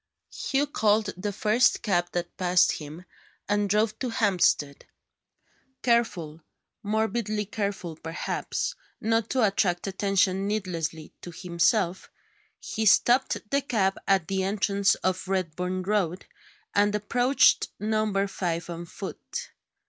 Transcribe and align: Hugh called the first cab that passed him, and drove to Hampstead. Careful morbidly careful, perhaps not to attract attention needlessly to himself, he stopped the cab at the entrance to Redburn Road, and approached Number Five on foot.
Hugh 0.33 0.65
called 0.65 1.11
the 1.15 1.31
first 1.31 1.83
cab 1.83 2.07
that 2.13 2.35
passed 2.35 2.71
him, 2.71 3.05
and 3.47 3.69
drove 3.69 3.99
to 3.99 4.09
Hampstead. 4.09 4.87
Careful 5.83 6.41
morbidly 6.81 7.45
careful, 7.45 7.95
perhaps 7.97 8.73
not 8.99 9.29
to 9.29 9.45
attract 9.45 9.85
attention 9.85 10.47
needlessly 10.47 11.13
to 11.21 11.29
himself, 11.31 12.09
he 12.59 12.87
stopped 12.87 13.47
the 13.51 13.61
cab 13.61 13.99
at 14.07 14.27
the 14.27 14.41
entrance 14.43 14.93
to 15.03 15.15
Redburn 15.27 15.83
Road, 15.83 16.25
and 16.73 16.95
approached 16.95 17.67
Number 17.79 18.25
Five 18.25 18.71
on 18.71 18.85
foot. 18.85 19.51